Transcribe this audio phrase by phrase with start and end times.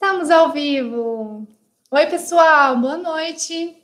[0.00, 1.44] Estamos ao vivo.
[1.90, 3.76] Oi, pessoal, boa noite.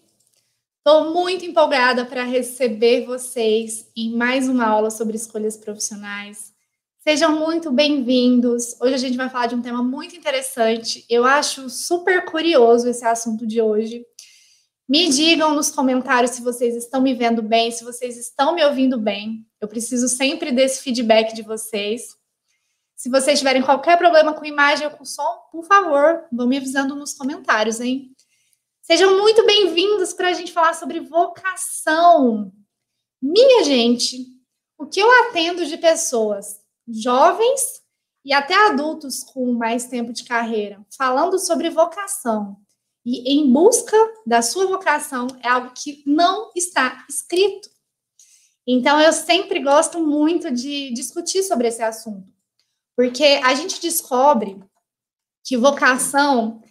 [0.78, 6.52] Estou muito empolgada para receber vocês em mais uma aula sobre escolhas profissionais.
[7.00, 8.80] Sejam muito bem-vindos.
[8.80, 11.04] Hoje a gente vai falar de um tema muito interessante.
[11.10, 14.06] Eu acho super curioso esse assunto de hoje.
[14.88, 19.00] Me digam nos comentários se vocês estão me vendo bem, se vocês estão me ouvindo
[19.00, 19.44] bem.
[19.60, 22.16] Eu preciso sempre desse feedback de vocês.
[23.04, 26.96] Se vocês tiverem qualquer problema com imagem ou com som, por favor, vão me avisando
[26.96, 28.16] nos comentários, hein?
[28.80, 32.50] Sejam muito bem-vindos para a gente falar sobre vocação.
[33.20, 34.24] Minha gente,
[34.78, 37.82] o que eu atendo de pessoas jovens
[38.24, 42.56] e até adultos com mais tempo de carreira, falando sobre vocação
[43.04, 47.68] e em busca da sua vocação é algo que não está escrito.
[48.66, 52.33] Então, eu sempre gosto muito de discutir sobre esse assunto.
[52.96, 54.62] Porque a gente descobre
[55.44, 56.62] que vocação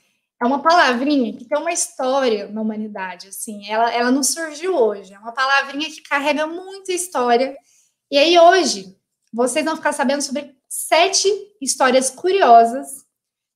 [0.42, 5.14] é uma palavrinha que tem uma história na humanidade, assim, ela, ela não surgiu hoje,
[5.14, 7.56] é uma palavrinha que carrega muita história.
[8.12, 8.98] E aí hoje
[9.32, 11.30] vocês vão ficar sabendo sobre sete
[11.62, 13.06] histórias curiosas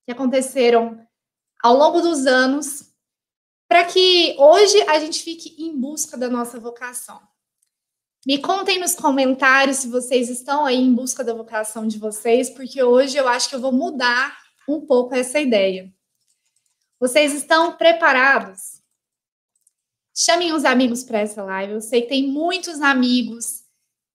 [0.06, 1.06] que aconteceram
[1.62, 2.94] ao longo dos anos,
[3.68, 7.22] para que hoje a gente fique em busca da nossa vocação.
[8.28, 12.84] Me contem nos comentários se vocês estão aí em busca da vocação de vocês, porque
[12.84, 15.90] hoje eu acho que eu vou mudar um pouco essa ideia.
[17.00, 18.82] Vocês estão preparados?
[20.14, 21.76] Chamem os amigos para essa live.
[21.76, 23.64] Eu sei que tem muitos amigos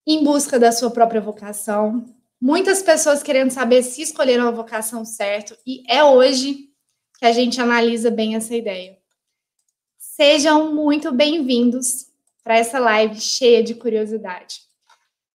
[0.06, 2.04] em busca da sua própria vocação,
[2.38, 6.68] muitas pessoas querendo saber se escolheram a vocação certo, e é hoje
[7.18, 8.98] que a gente analisa bem essa ideia.
[9.96, 12.11] Sejam muito bem-vindos
[12.42, 14.60] para essa live cheia de curiosidade.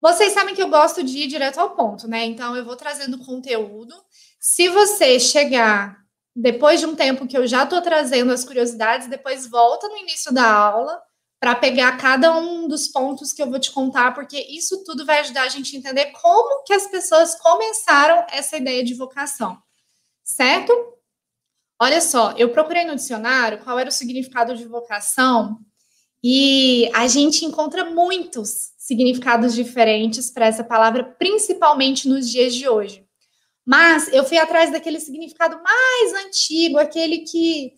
[0.00, 2.24] Vocês sabem que eu gosto de ir direto ao ponto, né?
[2.24, 3.94] Então eu vou trazendo conteúdo.
[4.38, 5.96] Se você chegar
[6.36, 10.32] depois de um tempo que eu já estou trazendo as curiosidades, depois volta no início
[10.32, 11.00] da aula
[11.40, 15.20] para pegar cada um dos pontos que eu vou te contar, porque isso tudo vai
[15.20, 19.58] ajudar a gente a entender como que as pessoas começaram essa ideia de vocação,
[20.22, 20.72] certo?
[21.78, 25.58] Olha só, eu procurei no dicionário qual era o significado de vocação
[26.26, 33.04] e a gente encontra muitos significados diferentes para essa palavra, principalmente nos dias de hoje.
[33.62, 37.74] Mas eu fui atrás daquele significado mais antigo, aquele que,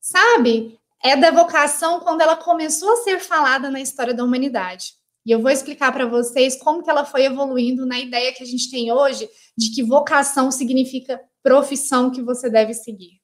[0.00, 4.94] sabe, é da vocação quando ela começou a ser falada na história da humanidade.
[5.26, 8.46] E eu vou explicar para vocês como que ela foi evoluindo na ideia que a
[8.46, 13.20] gente tem hoje de que vocação significa profissão que você deve seguir.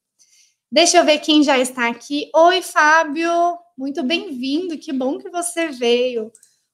[0.71, 2.29] Deixa eu ver quem já está aqui.
[2.35, 3.57] Oi, Fábio.
[3.77, 6.31] Muito bem-vindo, que bom que você veio.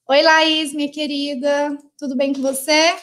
[0.10, 2.96] Oi, Laís, minha querida, tudo bem com você?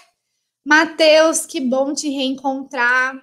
[0.65, 3.15] Matheus, que bom te reencontrar.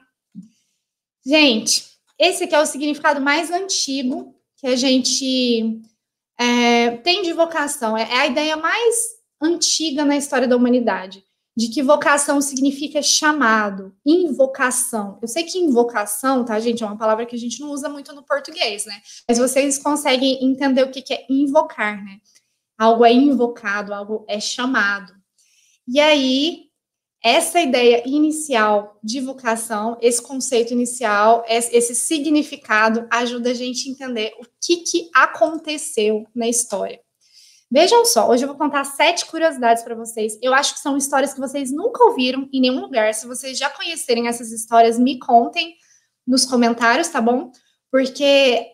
[1.26, 1.84] Gente,
[2.20, 5.82] esse aqui é o significado mais antigo que a gente
[6.40, 7.98] é, tem de vocação.
[7.98, 8.96] É, é a ideia mais
[9.42, 11.27] antiga na história da humanidade
[11.58, 15.18] de que vocação significa chamado, invocação.
[15.20, 18.14] Eu sei que invocação, tá, gente, é uma palavra que a gente não usa muito
[18.14, 19.02] no português, né?
[19.28, 22.20] Mas vocês conseguem entender o que é invocar, né?
[22.78, 25.12] Algo é invocado, algo é chamado.
[25.88, 26.66] E aí,
[27.24, 34.32] essa ideia inicial de vocação, esse conceito inicial, esse significado, ajuda a gente a entender
[34.40, 37.02] o que, que aconteceu na história.
[37.70, 40.38] Vejam só, hoje eu vou contar sete curiosidades para vocês.
[40.42, 43.14] Eu acho que são histórias que vocês nunca ouviram em nenhum lugar.
[43.14, 45.76] Se vocês já conhecerem essas histórias, me contem
[46.26, 47.52] nos comentários, tá bom?
[47.92, 48.66] Porque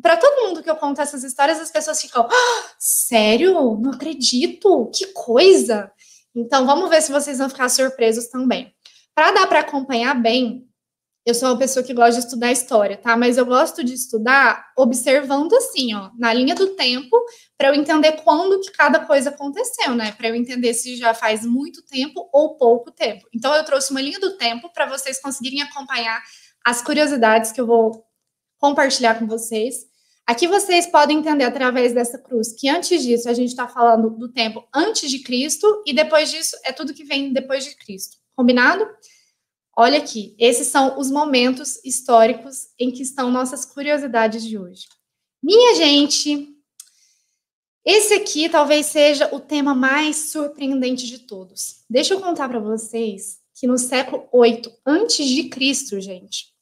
[0.00, 3.78] para todo mundo que eu conto essas histórias, as pessoas ficam: ah, sério?
[3.80, 4.90] Não acredito!
[4.92, 5.92] Que coisa!
[6.34, 8.74] Então, vamos ver se vocês vão ficar surpresos também.
[9.14, 10.66] Para dar para acompanhar bem,
[11.24, 13.16] eu sou uma pessoa que gosta de estudar história, tá?
[13.16, 17.16] Mas eu gosto de estudar observando assim, ó, na linha do tempo,
[17.56, 20.12] para eu entender quando que cada coisa aconteceu, né?
[20.12, 23.24] Para eu entender se já faz muito tempo ou pouco tempo.
[23.32, 26.20] Então eu trouxe uma linha do tempo para vocês conseguirem acompanhar
[26.64, 28.04] as curiosidades que eu vou
[28.58, 29.76] compartilhar com vocês.
[30.26, 34.32] Aqui vocês podem entender através dessa cruz que antes disso a gente está falando do
[34.32, 38.16] tempo antes de Cristo e depois disso é tudo que vem depois de Cristo.
[38.34, 38.86] Combinado?
[39.76, 44.86] Olha aqui, esses são os momentos históricos em que estão nossas curiosidades de hoje.
[45.42, 46.48] Minha gente,
[47.84, 51.84] esse aqui talvez seja o tema mais surpreendente de todos.
[51.88, 56.52] Deixa eu contar para vocês que no século 8 antes de Cristo, gente,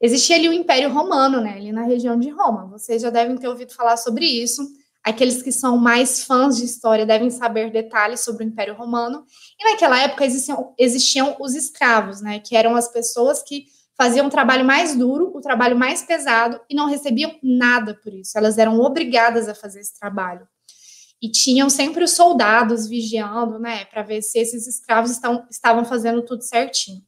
[0.00, 2.66] existia ali o Império Romano, né, ali na região de Roma.
[2.66, 4.62] Vocês já devem ter ouvido falar sobre isso.
[5.06, 9.24] Aqueles que são mais fãs de história devem saber detalhes sobre o Império Romano.
[9.56, 12.40] E naquela época existiam, existiam os escravos, né?
[12.40, 13.66] Que eram as pessoas que
[13.96, 18.36] faziam um trabalho mais duro, o trabalho mais pesado e não recebiam nada por isso.
[18.36, 20.44] Elas eram obrigadas a fazer esse trabalho.
[21.22, 26.20] E tinham sempre os soldados vigiando, né, para ver se esses escravos estão, estavam fazendo
[26.24, 27.00] tudo certinho.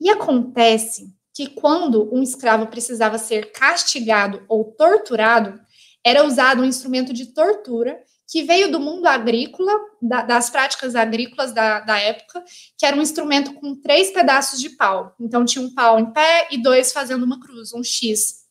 [0.00, 5.60] E acontece que quando um escravo precisava ser castigado ou torturado,
[6.04, 11.52] era usado um instrumento de tortura que veio do mundo agrícola, da, das práticas agrícolas
[11.52, 12.42] da, da, época,
[12.76, 15.14] que era um instrumento com três pedaços de pau.
[15.20, 18.44] Então, tinha um pau em pé e dois fazendo uma cruz, um X.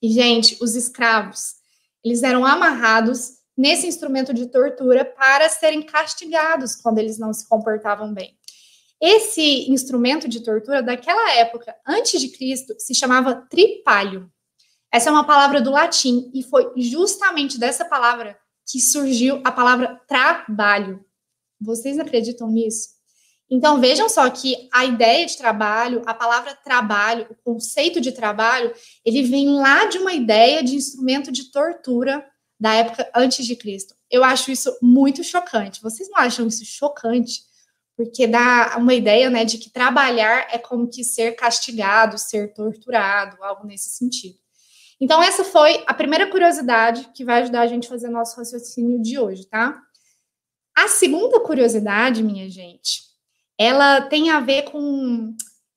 [0.00, 1.56] E, gente, os escravos,
[2.04, 8.14] eles eram amarrados nesse instrumento de tortura para serem castigados quando eles não se comportavam
[8.14, 8.38] bem.
[9.00, 14.30] Esse instrumento de tortura daquela época, antes de Cristo, se chamava tripalho.
[14.92, 20.00] Essa é uma palavra do latim e foi justamente dessa palavra que surgiu a palavra
[20.06, 21.04] trabalho.
[21.60, 22.98] Vocês acreditam nisso?
[23.50, 28.72] Então vejam só que a ideia de trabalho, a palavra trabalho, o conceito de trabalho,
[29.04, 32.24] ele vem lá de uma ideia de instrumento de tortura
[32.60, 33.94] da época antes de Cristo.
[34.10, 35.80] Eu acho isso muito chocante.
[35.80, 37.42] Vocês não acham isso chocante?
[37.96, 43.42] Porque dá uma ideia, né, de que trabalhar é como que ser castigado, ser torturado,
[43.42, 44.38] algo nesse sentido.
[45.00, 49.00] Então, essa foi a primeira curiosidade que vai ajudar a gente a fazer nosso raciocínio
[49.00, 49.80] de hoje, tá?
[50.76, 53.02] A segunda curiosidade, minha gente,
[53.56, 55.34] ela tem a ver com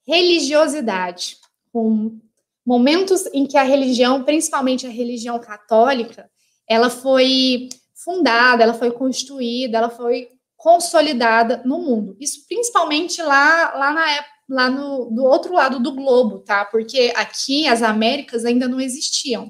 [0.08, 1.38] religiosidade,
[1.72, 2.20] com
[2.66, 6.30] momentos em que a religião, principalmente a religião católica,
[6.68, 12.16] ela foi fundada, ela foi constituída, ela foi consolidada no mundo.
[12.20, 16.65] Isso principalmente lá, lá na época lá no, do outro lado do globo, tá?
[16.65, 19.50] Porque aqui as Américas ainda não existiam.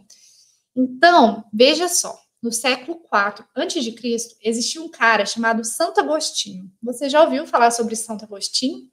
[0.75, 6.71] Então, veja só, no século IV a.C., existia um cara chamado Santo Agostinho.
[6.83, 8.87] Você já ouviu falar sobre Santo Agostinho?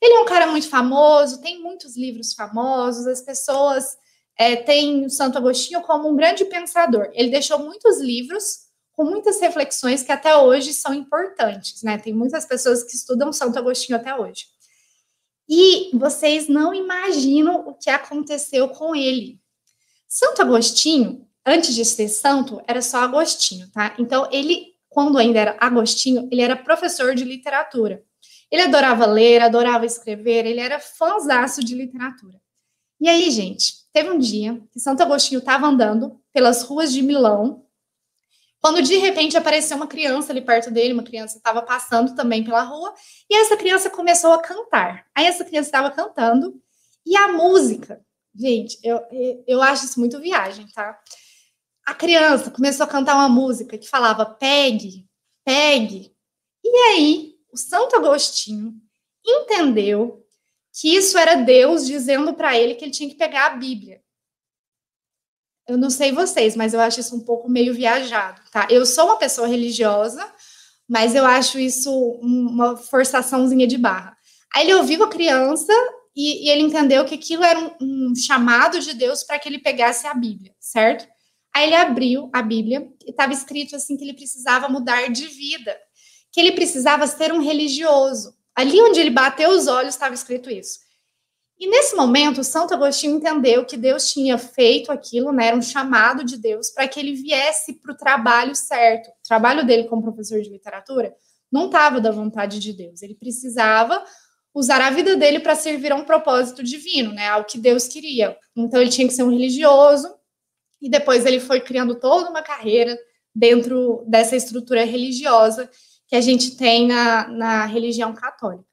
[0.00, 3.96] Ele é um cara muito famoso, tem muitos livros famosos, as pessoas
[4.38, 7.08] é, têm o Santo Agostinho como um grande pensador.
[7.14, 11.96] Ele deixou muitos livros com muitas reflexões que até hoje são importantes, né?
[11.96, 14.44] Tem muitas pessoas que estudam Santo Agostinho até hoje.
[15.48, 19.40] E vocês não imaginam o que aconteceu com ele.
[20.08, 23.94] Santo Agostinho, antes de ser santo, era só Agostinho, tá?
[23.98, 28.02] Então, ele, quando ainda era Agostinho, ele era professor de literatura.
[28.50, 32.40] Ele adorava ler, adorava escrever, ele era fãzaço de literatura.
[33.00, 37.65] E aí, gente, teve um dia que Santo Agostinho estava andando pelas ruas de Milão,
[38.66, 42.64] quando de repente apareceu uma criança ali perto dele, uma criança estava passando também pela
[42.64, 42.92] rua,
[43.30, 45.06] e essa criança começou a cantar.
[45.14, 46.60] Aí essa criança estava cantando,
[47.06, 48.04] e a música,
[48.34, 49.00] gente, eu,
[49.46, 50.98] eu acho isso muito viagem, tá?
[51.86, 55.06] A criança começou a cantar uma música que falava pegue,
[55.44, 56.12] pegue.
[56.64, 58.74] E aí, o Santo Agostinho
[59.24, 60.26] entendeu
[60.72, 64.02] que isso era Deus dizendo para ele que ele tinha que pegar a Bíblia.
[65.68, 68.68] Eu não sei vocês, mas eu acho isso um pouco meio viajado, tá?
[68.70, 70.24] Eu sou uma pessoa religiosa,
[70.88, 71.92] mas eu acho isso
[72.22, 74.16] uma forçaçãozinha de barra.
[74.54, 75.72] Aí ele ouviu a criança
[76.14, 79.58] e, e ele entendeu que aquilo era um, um chamado de Deus para que ele
[79.58, 81.06] pegasse a Bíblia, certo?
[81.54, 85.76] Aí ele abriu a Bíblia e estava escrito assim que ele precisava mudar de vida,
[86.30, 88.34] que ele precisava ser um religioso.
[88.54, 90.78] Ali onde ele bateu os olhos estava escrito isso.
[91.58, 96.22] E nesse momento, Santo Agostinho entendeu que Deus tinha feito aquilo, né, era um chamado
[96.22, 99.08] de Deus para que ele viesse para o trabalho certo.
[99.08, 101.14] O trabalho dele como professor de literatura
[101.50, 104.04] não estava da vontade de Deus, ele precisava
[104.52, 108.36] usar a vida dele para servir a um propósito divino, né, ao que Deus queria.
[108.54, 110.14] Então ele tinha que ser um religioso,
[110.80, 112.98] e depois ele foi criando toda uma carreira
[113.34, 115.70] dentro dessa estrutura religiosa
[116.06, 118.64] que a gente tem na, na religião católica.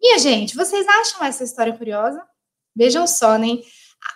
[0.00, 2.24] Minha gente, vocês acham essa história curiosa?
[2.74, 3.58] Vejam só, né?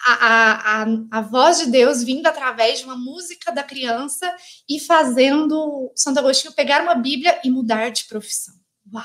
[0.07, 4.33] A, a, a, a, voz de Deus vindo através de uma música da criança
[4.69, 8.55] e fazendo Santo Agostinho pegar uma Bíblia e mudar de profissão.
[8.95, 9.05] Uau!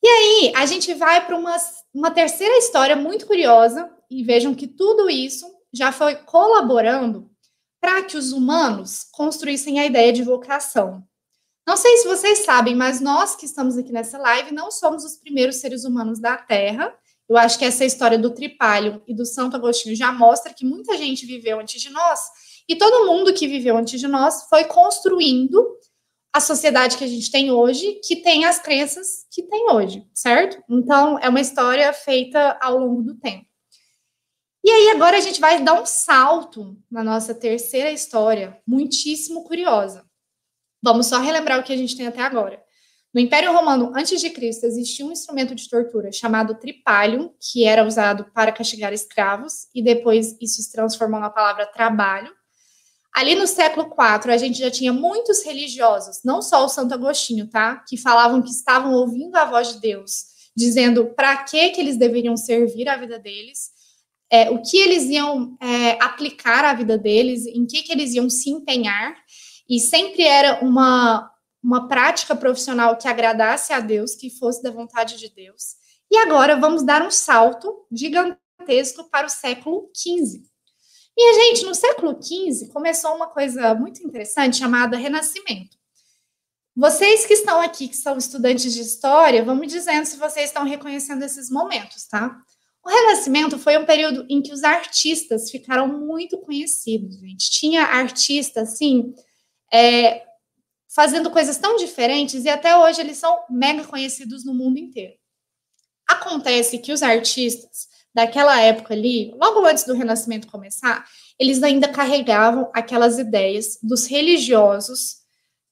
[0.00, 1.56] E aí, a gente vai para uma,
[1.92, 7.30] uma terceira história muito curiosa, e vejam que tudo isso já foi colaborando
[7.80, 11.04] para que os humanos construíssem a ideia de vocação.
[11.66, 15.16] Não sei se vocês sabem, mas nós que estamos aqui nessa live não somos os
[15.16, 16.94] primeiros seres humanos da Terra.
[17.28, 20.96] Eu acho que essa história do tripalho e do Santo Agostinho já mostra que muita
[20.98, 22.20] gente viveu antes de nós
[22.68, 25.78] e todo mundo que viveu antes de nós foi construindo
[26.34, 30.62] a sociedade que a gente tem hoje, que tem as crenças que tem hoje, certo?
[30.68, 33.46] Então, é uma história feita ao longo do tempo.
[34.64, 40.04] E aí, agora a gente vai dar um salto na nossa terceira história, muitíssimo curiosa.
[40.84, 42.62] Vamos só relembrar o que a gente tem até agora.
[43.14, 47.86] No Império Romano, antes de Cristo, existia um instrumento de tortura chamado tripalium, que era
[47.86, 52.30] usado para castigar escravos, e depois isso se transformou na palavra trabalho.
[53.14, 57.48] Ali no século IV, a gente já tinha muitos religiosos, não só o Santo Agostinho,
[57.48, 57.82] tá?
[57.88, 60.24] Que falavam que estavam ouvindo a voz de Deus,
[60.54, 63.70] dizendo para que que eles deveriam servir a vida deles,
[64.30, 68.28] é, o que eles iam é, aplicar à vida deles, em que que eles iam
[68.28, 69.16] se empenhar,
[69.68, 71.30] e sempre era uma
[71.64, 75.76] uma prática profissional que agradasse a Deus, que fosse da vontade de Deus.
[76.10, 80.42] E agora vamos dar um salto gigantesco para o século XV.
[81.16, 85.78] E a gente, no século XV, começou uma coisa muito interessante chamada Renascimento.
[86.76, 90.64] Vocês que estão aqui, que são estudantes de história, vão me dizendo se vocês estão
[90.64, 92.36] reconhecendo esses momentos, tá?
[92.84, 97.48] O Renascimento foi um período em que os artistas ficaram muito conhecidos, gente.
[97.50, 99.14] Tinha artistas, assim,
[99.72, 100.22] é,
[100.94, 105.14] fazendo coisas tão diferentes e até hoje eles são mega conhecidos no mundo inteiro.
[106.06, 111.04] Acontece que os artistas daquela época ali, logo antes do Renascimento começar,
[111.38, 115.24] eles ainda carregavam aquelas ideias dos religiosos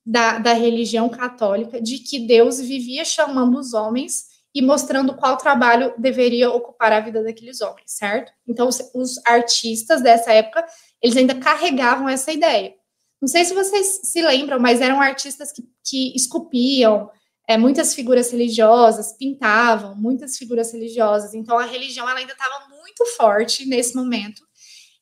[0.04, 5.94] da, da religião católica de que Deus vivia chamando os homens e mostrando qual trabalho
[5.96, 8.32] deveria ocupar a vida daqueles homens, certo?
[8.46, 10.66] Então, os, os artistas dessa época,
[11.00, 12.74] eles ainda carregavam essa ideia.
[13.22, 17.08] Não sei se vocês se lembram, mas eram artistas que, que esculpiam
[17.48, 21.32] é, muitas figuras religiosas, pintavam muitas figuras religiosas.
[21.32, 24.42] Então, a religião ela ainda estava muito forte nesse momento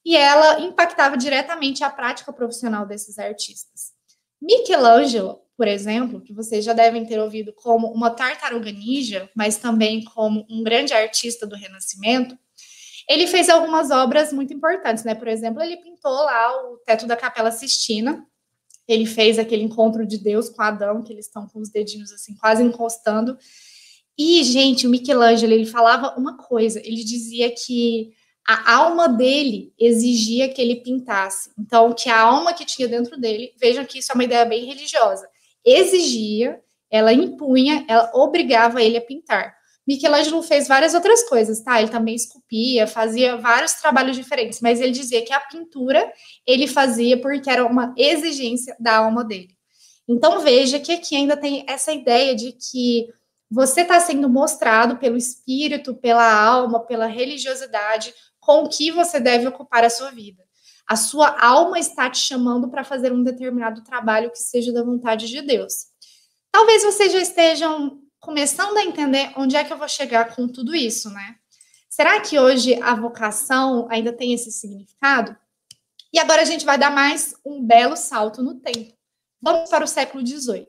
[0.05, 3.93] e ela impactava diretamente a prática profissional desses artistas.
[4.41, 10.05] Michelangelo, por exemplo, que vocês já devem ter ouvido como uma tartaruga ninja, mas também
[10.05, 12.39] como um grande artista do Renascimento,
[13.11, 15.17] ele fez algumas obras muito importantes, né?
[15.17, 18.25] Por exemplo, ele pintou lá o teto da Capela Sistina.
[18.87, 22.37] Ele fez aquele encontro de Deus com Adão, que eles estão com os dedinhos assim
[22.37, 23.37] quase encostando.
[24.17, 28.12] E, gente, o Michelangelo, ele falava uma coisa, ele dizia que
[28.47, 31.50] a alma dele exigia que ele pintasse.
[31.59, 34.67] Então, que a alma que tinha dentro dele, vejam que isso é uma ideia bem
[34.67, 35.29] religiosa,
[35.64, 39.60] exigia, ela impunha, ela obrigava ele a pintar.
[39.87, 41.81] Michelangelo fez várias outras coisas, tá?
[41.81, 46.13] Ele também esculpia, fazia vários trabalhos diferentes, mas ele dizia que a pintura
[46.47, 49.57] ele fazia porque era uma exigência da alma dele.
[50.09, 53.09] Então veja que aqui ainda tem essa ideia de que
[53.51, 59.47] você está sendo mostrado pelo espírito, pela alma, pela religiosidade, com o que você deve
[59.49, 60.45] ocupar a sua vida.
[60.89, 65.29] A sua alma está te chamando para fazer um determinado trabalho que seja da vontade
[65.29, 65.87] de Deus.
[66.51, 70.75] Talvez vocês já estejam começando a entender onde é que eu vou chegar com tudo
[70.75, 71.37] isso, né?
[71.89, 75.35] Será que hoje a vocação ainda tem esse significado?
[76.12, 78.93] E agora a gente vai dar mais um belo salto no tempo.
[79.41, 80.69] Vamos para o século XVIII.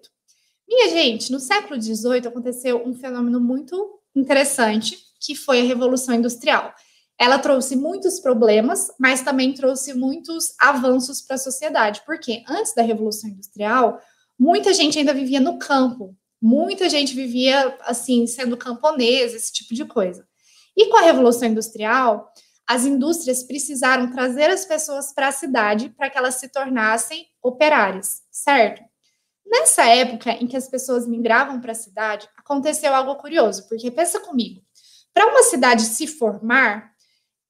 [0.67, 6.74] Minha gente, no século XVIII aconteceu um fenômeno muito interessante, que foi a Revolução Industrial.
[7.20, 12.81] Ela trouxe muitos problemas, mas também trouxe muitos avanços para a sociedade, porque antes da
[12.81, 14.01] Revolução Industrial,
[14.39, 19.86] muita gente ainda vivia no campo, Muita gente vivia assim, sendo camponesa, esse tipo de
[19.86, 20.27] coisa.
[20.75, 22.31] E com a Revolução Industrial,
[22.67, 28.21] as indústrias precisaram trazer as pessoas para a cidade para que elas se tornassem operárias,
[28.31, 28.81] certo?
[29.45, 34.19] Nessa época em que as pessoas migravam para a cidade, aconteceu algo curioso, porque pensa
[34.19, 34.62] comigo,
[35.13, 36.91] para uma cidade se formar,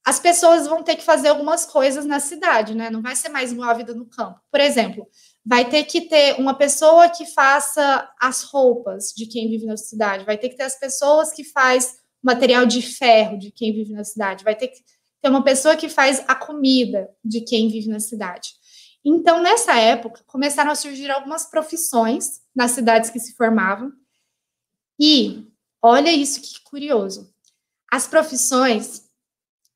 [0.03, 2.89] as pessoas vão ter que fazer algumas coisas na cidade, né?
[2.89, 4.39] Não vai ser mais igual a vida no campo.
[4.50, 5.07] Por exemplo,
[5.45, 10.25] vai ter que ter uma pessoa que faça as roupas de quem vive na cidade,
[10.25, 14.03] vai ter que ter as pessoas que faz material de ferro de quem vive na
[14.03, 14.83] cidade, vai ter que
[15.21, 18.50] ter uma pessoa que faz a comida de quem vive na cidade.
[19.03, 23.91] Então, nessa época, começaram a surgir algumas profissões nas cidades que se formavam.
[25.00, 25.48] E
[25.81, 27.33] olha isso que curioso.
[27.91, 29.03] As profissões,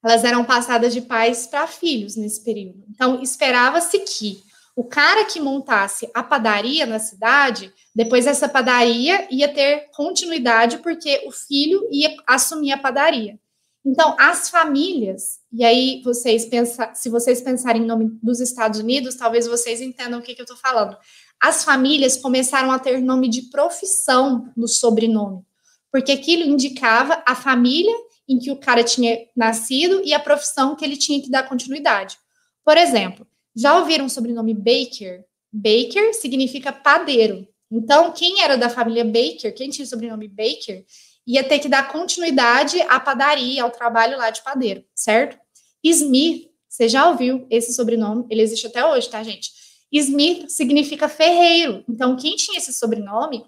[0.03, 2.85] elas eram passadas de pais para filhos nesse período.
[2.87, 4.43] Então, esperava-se que
[4.75, 11.23] o cara que montasse a padaria na cidade, depois essa padaria ia ter continuidade porque
[11.25, 13.39] o filho ia assumir a padaria.
[13.85, 19.15] Então, as famílias, e aí vocês pensam, se vocês pensarem em nome dos Estados Unidos,
[19.15, 20.97] talvez vocês entendam o que, que eu estou falando.
[21.39, 25.45] As famílias começaram a ter nome de profissão no sobrenome,
[25.91, 27.95] porque aquilo indicava a família
[28.27, 32.17] em que o cara tinha nascido e a profissão que ele tinha que dar continuidade.
[32.65, 35.23] Por exemplo, já ouviram o sobrenome Baker?
[35.51, 37.47] Baker significa padeiro.
[37.71, 40.85] Então, quem era da família Baker, quem tinha o sobrenome Baker,
[41.25, 45.37] ia ter que dar continuidade à padaria, ao trabalho lá de padeiro, certo?
[45.83, 48.25] Smith, você já ouviu esse sobrenome?
[48.29, 49.51] Ele existe até hoje, tá, gente?
[49.91, 51.83] Smith significa ferreiro.
[51.89, 53.43] Então, quem tinha esse sobrenome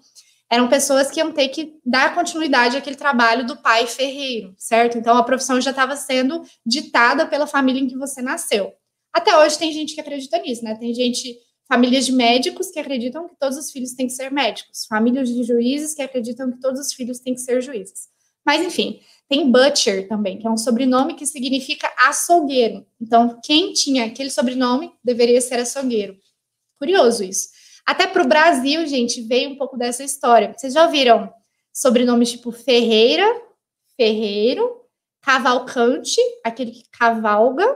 [0.50, 4.96] eram pessoas que iam ter que dar continuidade àquele trabalho do pai ferreiro, certo?
[4.96, 8.72] Então a profissão já estava sendo ditada pela família em que você nasceu.
[9.18, 10.76] Até hoje tem gente que acredita nisso, né?
[10.76, 14.86] Tem gente, famílias de médicos que acreditam que todos os filhos têm que ser médicos,
[14.86, 18.06] famílias de juízes que acreditam que todos os filhos têm que ser juízes.
[18.46, 22.86] Mas enfim, tem butcher também, que é um sobrenome que significa açougueiro.
[23.00, 26.16] Então, quem tinha aquele sobrenome deveria ser açougueiro.
[26.78, 27.48] Curioso isso.
[27.84, 30.54] Até para o Brasil, gente, veio um pouco dessa história.
[30.56, 31.28] Vocês já ouviram
[31.72, 33.26] sobrenomes tipo Ferreira,
[33.96, 34.80] Ferreiro,
[35.20, 37.66] Cavalcante, aquele que cavalga,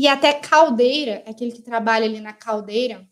[0.00, 3.06] e até Caldeira, aquele que trabalha ali na caldeira.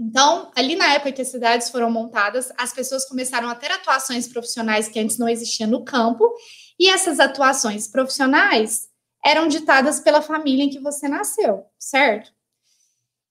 [0.00, 4.26] Então, ali na época que as cidades foram montadas, as pessoas começaram a ter atuações
[4.26, 6.26] profissionais que antes não existiam no campo,
[6.80, 8.88] e essas atuações profissionais
[9.22, 12.32] eram ditadas pela família em que você nasceu, certo?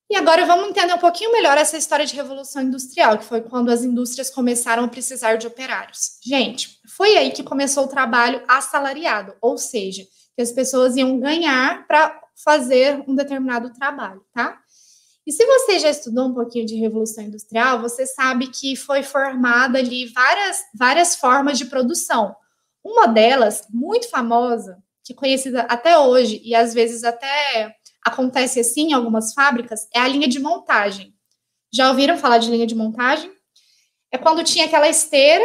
[0.07, 3.71] E agora vamos entender um pouquinho melhor essa história de revolução industrial, que foi quando
[3.71, 6.19] as indústrias começaram a precisar de operários.
[6.23, 11.87] Gente, foi aí que começou o trabalho assalariado, ou seja, que as pessoas iam ganhar
[11.87, 14.59] para fazer um determinado trabalho, tá?
[15.25, 19.79] E se você já estudou um pouquinho de revolução industrial, você sabe que foi formada
[19.79, 22.35] ali várias, várias formas de produção.
[22.83, 27.75] Uma delas, muito famosa, que é conhecida até hoje e às vezes até
[28.05, 31.15] acontece assim em algumas fábricas, é a linha de montagem.
[31.73, 33.31] Já ouviram falar de linha de montagem?
[34.11, 35.43] É quando tinha aquela esteira,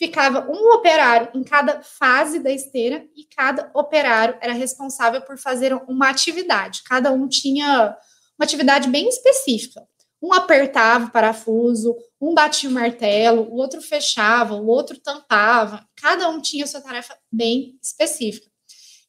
[0.00, 5.74] ficava um operário em cada fase da esteira e cada operário era responsável por fazer
[5.86, 6.82] uma atividade.
[6.84, 7.94] Cada um tinha
[8.38, 9.86] uma atividade bem específica.
[10.22, 15.86] Um apertava o parafuso, um batia o martelo, o outro fechava, o outro tampava.
[16.00, 18.48] Cada um tinha sua tarefa bem específica.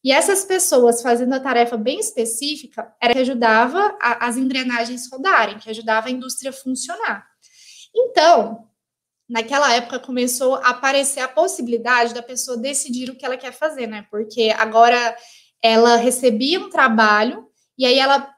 [0.03, 5.57] E essas pessoas fazendo a tarefa bem específica era que ajudava a, as engrenagens rodarem,
[5.57, 7.25] que ajudava a indústria a funcionar.
[7.95, 8.67] Então,
[9.31, 13.87] naquela época começou a aparecer a possibilidade da pessoa decidir o que ela quer fazer,
[13.87, 14.05] né?
[14.11, 15.15] Porque agora
[15.63, 18.29] ela recebia um trabalho e aí ela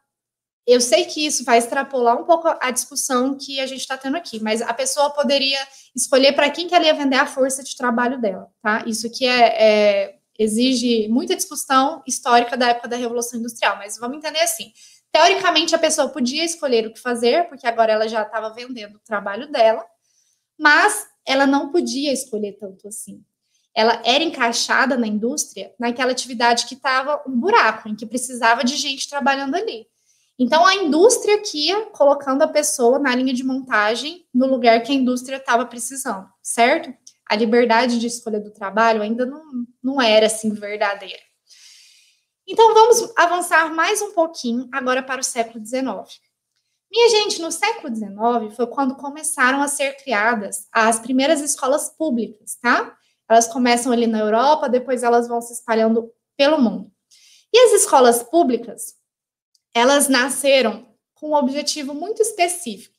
[0.66, 4.16] eu sei que isso vai extrapolar um pouco a discussão que a gente está tendo
[4.16, 5.60] aqui, mas a pessoa poderia
[5.94, 8.82] escolher para quem que ela ia vender a força de trabalho dela, tá?
[8.88, 14.18] Isso que é, é exige muita discussão histórica da época da Revolução Industrial, mas vamos
[14.18, 14.72] entender assim.
[15.12, 19.02] Teoricamente, a pessoa podia escolher o que fazer, porque agora ela já estava vendendo o
[19.06, 19.86] trabalho dela,
[20.64, 23.24] mas ela não podia escolher tanto assim.
[23.76, 28.76] Ela era encaixada na indústria naquela atividade que estava um buraco, em que precisava de
[28.76, 29.88] gente trabalhando ali.
[30.40, 34.92] Então, a indústria que ia colocando a pessoa na linha de montagem no lugar que
[34.92, 36.92] a indústria estava precisando, certo?
[37.34, 41.22] a liberdade de escolha do trabalho ainda não, não era assim verdadeira.
[42.48, 46.22] Então vamos avançar mais um pouquinho agora para o século XIX.
[46.94, 52.56] Minha gente, no século XIX foi quando começaram a ser criadas as primeiras escolas públicas,
[52.62, 52.96] tá?
[53.28, 56.92] Elas começam ali na Europa, depois elas vão se espalhando pelo mundo.
[57.52, 58.94] E as escolas públicas,
[59.74, 62.94] elas nasceram com um objetivo muito específico.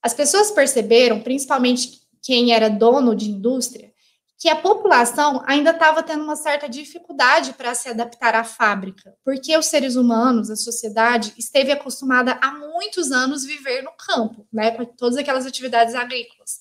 [0.00, 3.92] As pessoas perceberam, principalmente quem era dono de indústria,
[4.40, 9.54] que a população ainda estava tendo uma certa dificuldade para se adaptar à fábrica, porque
[9.54, 14.86] os seres humanos, a sociedade, esteve acostumada há muitos anos viver no campo, né, com
[14.86, 16.58] todas aquelas atividades agrícolas.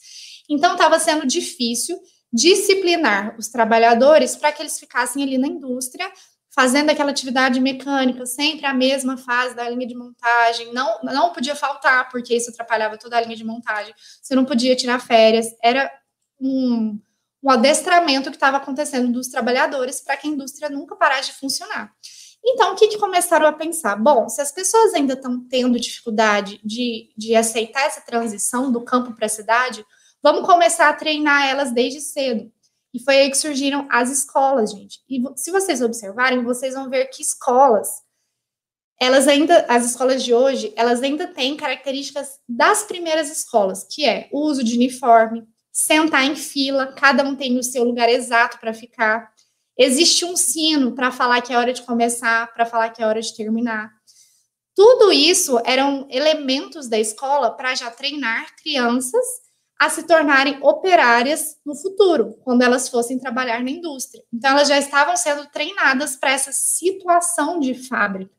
[0.50, 1.98] Então estava sendo difícil
[2.34, 6.12] disciplinar os trabalhadores para que eles ficassem ali na indústria,
[6.54, 11.56] fazendo aquela atividade mecânica, sempre a mesma fase da linha de montagem, não, não podia
[11.56, 15.90] faltar, porque isso atrapalhava toda a linha de montagem, você não podia tirar férias, era
[16.42, 17.00] um,
[17.42, 21.94] um adestramento que estava acontecendo dos trabalhadores para que a indústria nunca parasse de funcionar.
[22.44, 23.96] Então, o que, que começaram a pensar?
[23.96, 29.14] Bom, se as pessoas ainda estão tendo dificuldade de, de aceitar essa transição do campo
[29.14, 29.86] para a cidade,
[30.22, 32.52] vamos começar a treinar elas desde cedo.
[32.94, 35.00] E foi aí que surgiram as escolas, gente.
[35.08, 37.88] E se vocês observarem, vocês vão ver que escolas,
[39.00, 44.28] elas ainda, as escolas de hoje, elas ainda têm características das primeiras escolas, que é
[44.32, 45.48] o uso de uniforme,
[45.80, 49.32] sentar em fila, cada um tem o seu lugar exato para ficar.
[49.78, 53.22] Existe um sino para falar que é hora de começar, para falar que é hora
[53.22, 53.90] de terminar.
[54.76, 59.26] Tudo isso eram elementos da escola para já treinar crianças
[59.80, 64.22] a se tornarem operárias no futuro, quando elas fossem trabalhar na indústria.
[64.34, 68.36] Então, elas já estavam sendo treinadas para essa situação de fábrica.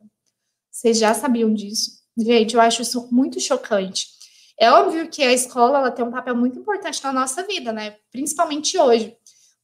[0.70, 1.92] Vocês já sabiam disso?
[2.18, 4.19] Gente, eu acho isso muito chocante.
[4.60, 7.96] É óbvio que a escola ela tem um papel muito importante na nossa vida, né?
[8.12, 9.16] Principalmente hoje.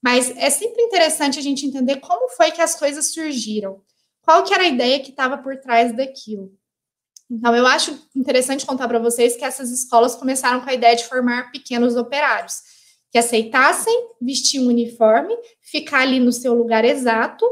[0.03, 3.83] Mas é sempre interessante a gente entender como foi que as coisas surgiram.
[4.23, 6.51] Qual que era a ideia que estava por trás daquilo.
[7.31, 11.05] Então, eu acho interessante contar para vocês que essas escolas começaram com a ideia de
[11.05, 12.63] formar pequenos operários,
[13.11, 17.45] que aceitassem vestir um uniforme, ficar ali no seu lugar exato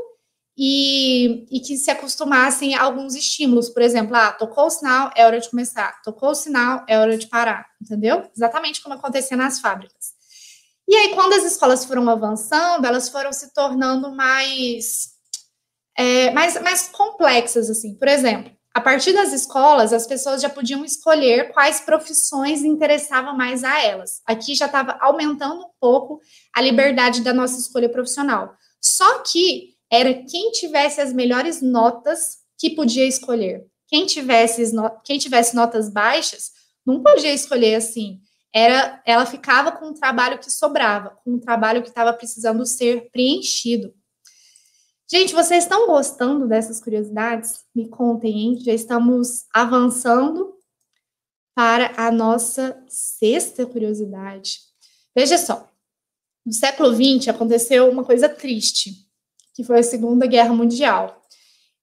[0.57, 3.69] e, e, que se acostumassem a alguns estímulos.
[3.69, 6.01] Por exemplo, ah, tocou o sinal, é hora de começar.
[6.03, 7.67] Tocou o sinal, é hora de parar.
[7.83, 8.31] Entendeu?
[8.35, 10.15] Exatamente como acontecia nas fábricas.
[10.87, 15.09] E aí, quando as escolas foram avançando, elas foram se tornando mais,
[15.97, 17.95] é, mais, mais complexas, assim.
[17.97, 23.65] Por exemplo, a partir das escolas, as pessoas já podiam escolher quais profissões interessavam mais
[23.65, 24.21] a elas.
[24.27, 26.21] Aqui já estava aumentando um pouco
[26.55, 28.55] a liberdade da nossa escolha profissional.
[28.81, 33.65] Só que era quem tivesse as melhores notas que podia escolher.
[33.87, 34.73] Quem tivesse,
[35.05, 36.51] quem tivesse notas baixas
[36.85, 38.21] não podia escolher assim.
[38.53, 43.09] Era, ela ficava com um trabalho que sobrava, com um trabalho que estava precisando ser
[43.11, 43.95] preenchido.
[45.09, 47.65] Gente, vocês estão gostando dessas curiosidades?
[47.75, 48.59] Me contem, hein?
[48.61, 50.55] Já estamos avançando
[51.55, 54.59] para a nossa sexta curiosidade.
[55.15, 55.71] Veja só,
[56.45, 59.04] no século XX aconteceu uma coisa triste
[59.55, 61.23] que foi a Segunda Guerra Mundial.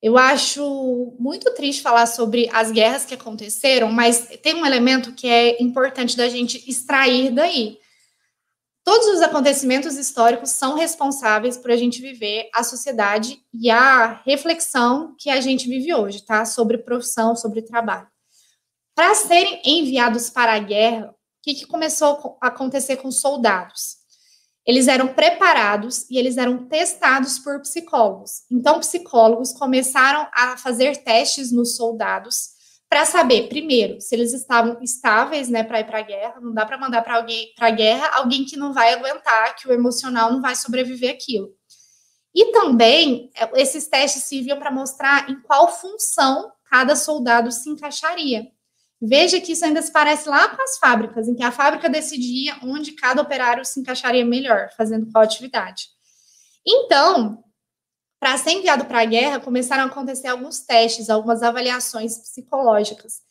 [0.01, 5.27] Eu acho muito triste falar sobre as guerras que aconteceram, mas tem um elemento que
[5.27, 7.79] é importante da gente extrair daí.
[8.83, 15.15] Todos os acontecimentos históricos são responsáveis por a gente viver a sociedade e a reflexão
[15.19, 16.45] que a gente vive hoje, tá?
[16.45, 18.07] Sobre profissão, sobre trabalho.
[18.95, 24.00] Para serem enviados para a guerra, o que, que começou a acontecer com soldados?
[24.65, 28.43] Eles eram preparados e eles eram testados por psicólogos.
[28.49, 32.51] Então, psicólogos começaram a fazer testes nos soldados
[32.87, 36.41] para saber, primeiro, se eles estavam estáveis, né, para ir para a guerra.
[36.41, 39.67] Não dá para mandar para alguém para a guerra alguém que não vai aguentar, que
[39.67, 41.49] o emocional não vai sobreviver aquilo.
[42.35, 48.47] E também esses testes serviam para mostrar em qual função cada soldado se encaixaria.
[49.01, 52.55] Veja que isso ainda se parece lá com as fábricas, em que a fábrica decidia
[52.61, 55.87] onde cada operário se encaixaria melhor, fazendo qual atividade.
[56.65, 57.43] Então,
[58.19, 63.21] para ser enviado para a guerra, começaram a acontecer alguns testes, algumas avaliações psicológicas.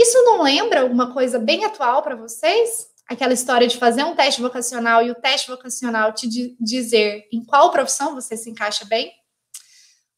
[0.00, 2.88] Isso não lembra alguma coisa bem atual para vocês?
[3.06, 6.26] Aquela história de fazer um teste vocacional e o teste vocacional te
[6.58, 9.12] dizer em qual profissão você se encaixa bem?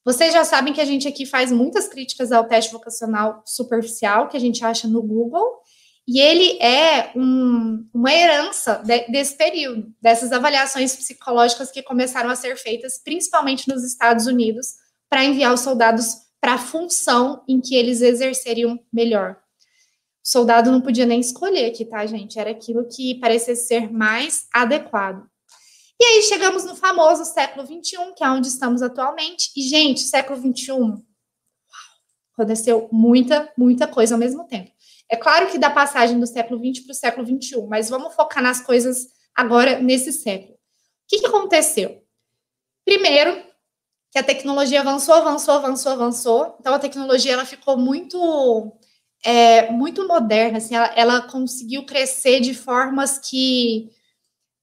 [0.05, 4.37] Vocês já sabem que a gente aqui faz muitas críticas ao teste vocacional superficial que
[4.37, 5.63] a gente acha no Google,
[6.07, 12.35] e ele é um, uma herança de, desse período, dessas avaliações psicológicas que começaram a
[12.35, 14.75] ser feitas, principalmente nos Estados Unidos,
[15.09, 19.37] para enviar os soldados para a função em que eles exerceriam melhor.
[20.25, 22.39] O soldado não podia nem escolher aqui, tá, gente?
[22.39, 25.25] Era aquilo que parecia ser mais adequado.
[26.03, 29.53] E aí chegamos no famoso século XXI, que é onde estamos atualmente.
[29.57, 30.99] E, gente, século XXI, uau,
[32.35, 34.73] aconteceu muita, muita coisa ao mesmo tempo.
[35.09, 38.43] É claro que da passagem do século XX para o século XXI, mas vamos focar
[38.43, 40.55] nas coisas agora nesse século.
[40.55, 40.59] O
[41.07, 42.03] que, que aconteceu?
[42.85, 43.41] Primeiro,
[44.11, 46.57] que a tecnologia avançou, avançou, avançou, avançou.
[46.59, 48.73] Então, a tecnologia ela ficou muito,
[49.25, 50.59] é, muito moderna.
[50.59, 53.89] Assim, ela, ela conseguiu crescer de formas que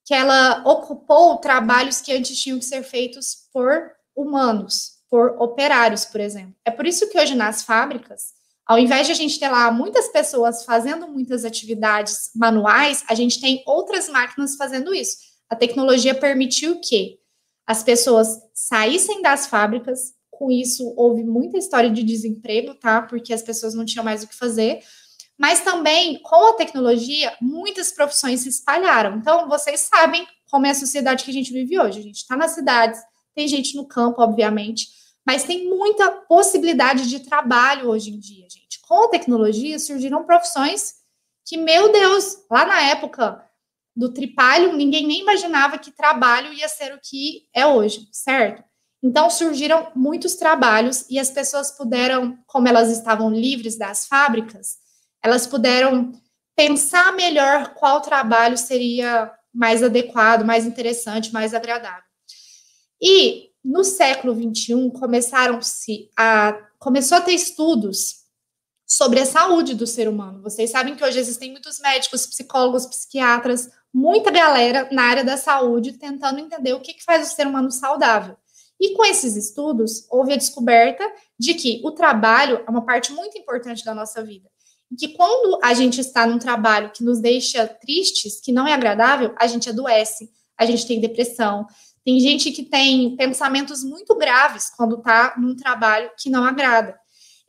[0.10, 6.20] que ela ocupou trabalhos que antes tinham que ser feitos por humanos, por operários, por
[6.20, 6.56] exemplo.
[6.66, 8.34] É por isso que hoje nas fábricas,
[8.66, 13.40] ao invés de a gente ter lá muitas pessoas fazendo muitas atividades manuais, a gente
[13.40, 15.16] tem outras máquinas fazendo isso.
[15.48, 17.20] A tecnologia permitiu que
[17.68, 23.04] as pessoas saíssem das fábricas, com isso houve muita história de desemprego, tá?
[23.04, 24.82] Porque as pessoas não tinham mais o que fazer,
[25.40, 29.16] mas também, com a tecnologia, muitas profissões se espalharam.
[29.16, 32.00] Então, vocês sabem como é a sociedade que a gente vive hoje.
[32.00, 33.00] A gente está nas cidades,
[33.34, 34.90] tem gente no campo, obviamente,
[35.26, 38.82] mas tem muita possibilidade de trabalho hoje em dia, gente.
[38.82, 40.96] Com a tecnologia, surgiram profissões
[41.46, 43.42] que, meu Deus, lá na época
[43.96, 48.62] do tripalho, ninguém nem imaginava que trabalho ia ser o que é hoje, certo?
[49.02, 54.78] Então surgiram muitos trabalhos e as pessoas puderam, como elas estavam livres das fábricas,
[55.24, 56.12] elas puderam
[56.56, 62.04] pensar melhor qual trabalho seria mais adequado, mais interessante, mais agradável.
[63.02, 68.20] E no século 21 começaram-se a começou a ter estudos
[68.86, 70.42] sobre a saúde do ser humano.
[70.42, 75.94] Vocês sabem que hoje existem muitos médicos, psicólogos, psiquiatras, muita galera na área da saúde
[75.94, 78.38] tentando entender o que, que faz o ser humano saudável.
[78.80, 81.04] E com esses estudos, houve a descoberta
[81.38, 84.49] de que o trabalho é uma parte muito importante da nossa vida
[84.98, 89.34] que quando a gente está num trabalho que nos deixa tristes, que não é agradável,
[89.38, 91.66] a gente adoece, a gente tem depressão.
[92.04, 96.98] Tem gente que tem pensamentos muito graves quando está num trabalho que não agrada.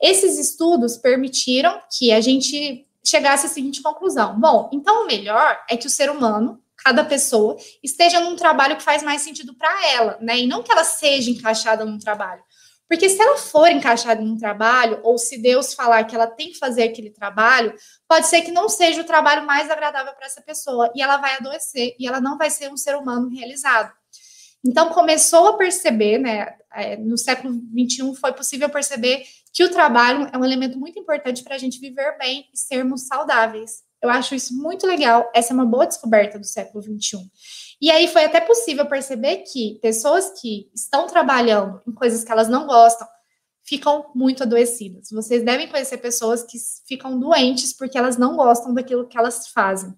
[0.01, 5.77] Esses estudos permitiram que a gente chegasse à seguinte conclusão: bom, então o melhor é
[5.77, 10.19] que o ser humano, cada pessoa, esteja num trabalho que faz mais sentido para ela,
[10.21, 10.39] né?
[10.39, 12.43] E não que ela seja encaixada num trabalho.
[12.91, 16.51] Porque se ela for encaixada em um trabalho, ou se Deus falar que ela tem
[16.51, 17.73] que fazer aquele trabalho,
[18.09, 21.37] pode ser que não seja o trabalho mais agradável para essa pessoa e ela vai
[21.37, 23.93] adoecer e ela não vai ser um ser humano realizado.
[24.67, 26.53] Então começou a perceber, né?
[26.73, 29.23] É, no século XXI foi possível perceber
[29.53, 33.07] que o trabalho é um elemento muito importante para a gente viver bem e sermos
[33.07, 33.85] saudáveis.
[34.03, 35.31] Eu acho isso muito legal.
[35.35, 37.31] Essa é uma boa descoberta do século XXI.
[37.81, 42.49] E aí foi até possível perceber que pessoas que estão trabalhando em coisas que elas
[42.49, 43.07] não gostam
[43.63, 45.09] ficam muito adoecidas.
[45.13, 49.95] Vocês devem conhecer pessoas que ficam doentes porque elas não gostam daquilo que elas fazem.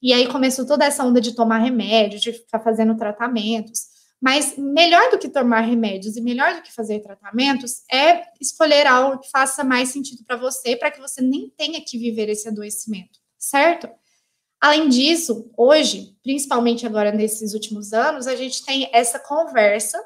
[0.00, 3.92] E aí começou toda essa onda de tomar remédio, de ficar fazendo tratamentos.
[4.20, 9.18] Mas melhor do que tomar remédios e melhor do que fazer tratamentos é escolher algo
[9.20, 13.18] que faça mais sentido para você, para que você nem tenha que viver esse adoecimento,
[13.42, 13.90] certo?
[14.60, 20.00] Além disso, hoje, principalmente agora nesses últimos anos, a gente tem essa conversa,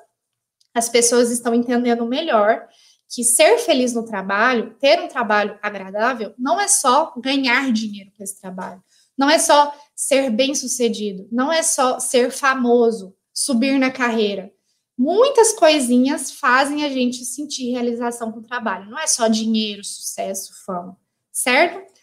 [0.75, 2.66] as pessoas estão entendendo melhor
[3.09, 8.25] que ser feliz no trabalho, ter um trabalho agradável, não é só ganhar dinheiro com
[8.25, 8.83] esse trabalho,
[9.16, 14.51] não é só ser bem sucedido, não é só ser famoso, subir na carreira.
[14.99, 18.90] Muitas coisinhas fazem a gente sentir realização com o trabalho.
[18.90, 20.96] Não é só dinheiro, sucesso, fama,
[21.31, 21.96] certo?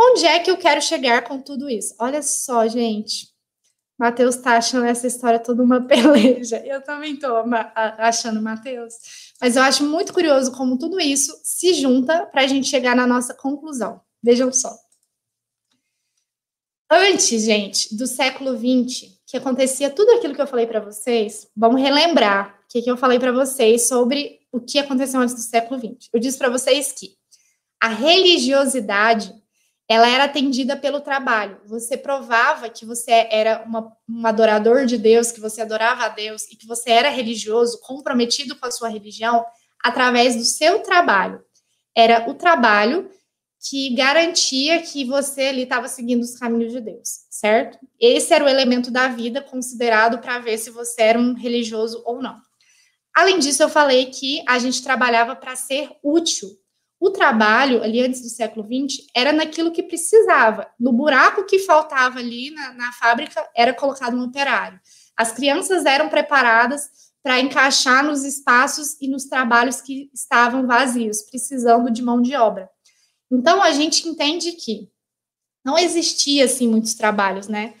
[0.00, 1.94] Onde é que eu quero chegar com tudo isso?
[1.98, 3.28] Olha só, gente.
[3.98, 6.64] Matheus tá achando essa história toda uma peleja.
[6.64, 7.28] Eu também tô
[7.74, 8.94] achando Matheus.
[9.40, 13.06] Mas eu acho muito curioso como tudo isso se junta para a gente chegar na
[13.06, 14.00] nossa conclusão.
[14.22, 14.72] Vejam só.
[16.90, 21.82] Antes, gente, do século XX, que acontecia tudo aquilo que eu falei para vocês, vamos
[21.82, 25.78] relembrar o que, que eu falei para vocês sobre o que aconteceu antes do século
[25.78, 26.08] XX.
[26.12, 27.14] Eu disse para vocês que
[27.80, 29.34] a religiosidade
[29.88, 31.60] ela era atendida pelo trabalho.
[31.64, 36.42] Você provava que você era uma, um adorador de Deus, que você adorava a Deus
[36.52, 39.44] e que você era religioso, comprometido com a sua religião,
[39.82, 41.42] através do seu trabalho.
[41.96, 43.10] Era o trabalho
[43.60, 47.78] que garantia que você ali estava seguindo os caminhos de Deus, certo?
[47.98, 52.22] Esse era o elemento da vida considerado para ver se você era um religioso ou
[52.22, 52.38] não.
[53.16, 56.48] Além disso, eu falei que a gente trabalhava para ser útil.
[57.00, 60.68] O trabalho, ali antes do século XX, era naquilo que precisava.
[60.78, 64.80] No buraco que faltava ali na, na fábrica, era colocado um operário.
[65.16, 66.90] As crianças eram preparadas
[67.22, 72.68] para encaixar nos espaços e nos trabalhos que estavam vazios, precisando de mão de obra.
[73.30, 74.88] Então, a gente entende que
[75.64, 77.74] não existia, assim, muitos trabalhos, né?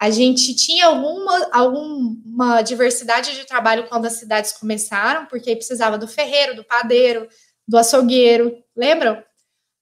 [0.00, 6.06] A gente tinha alguma, alguma diversidade de trabalho quando as cidades começaram, porque precisava do
[6.06, 7.28] ferreiro, do padeiro,
[7.66, 9.22] do açougueiro, lembram?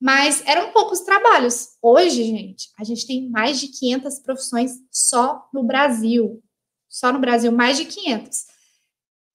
[0.00, 1.76] Mas eram poucos trabalhos.
[1.80, 6.42] Hoje, gente, a gente tem mais de 500 profissões só no Brasil.
[6.88, 8.46] Só no Brasil, mais de 500.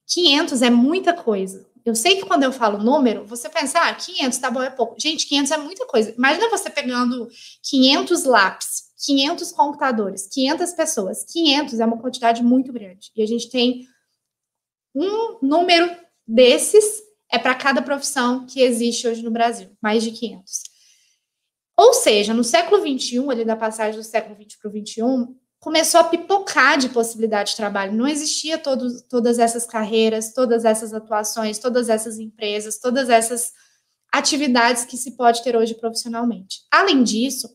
[0.08, 1.68] 500 é muita coisa.
[1.86, 4.96] Eu sei que quando eu falo número, você pensa, ah, 500, tá bom, é pouco.
[5.00, 6.14] Gente, 500 é muita coisa.
[6.16, 7.28] Imagina você pegando
[7.64, 11.26] 500 lápis, 500 computadores, 500 pessoas.
[11.26, 13.12] 500 é uma quantidade muito grande.
[13.16, 13.88] E a gente tem
[14.94, 15.90] um número
[16.28, 20.64] desses é para cada profissão que existe hoje no Brasil, mais de 500.
[21.78, 26.00] Ou seja, no século 21, ali da passagem do século 20 para o 21, começou
[26.00, 27.94] a pipocar de possibilidade de trabalho.
[27.94, 33.52] Não existia todas essas carreiras, todas essas atuações, todas essas empresas, todas essas
[34.12, 36.62] atividades que se pode ter hoje profissionalmente.
[36.72, 37.48] Além disso,